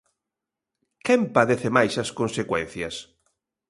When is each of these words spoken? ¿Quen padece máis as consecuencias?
¿Quen 1.05 1.21
padece 1.35 1.69
máis 1.77 1.93
as 2.03 2.09
consecuencias? 2.19 2.95